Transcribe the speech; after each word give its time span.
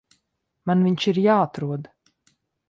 Man 0.71 0.81
viņš 0.87 1.05
ir 1.11 1.19
jāatrod. 1.25 1.87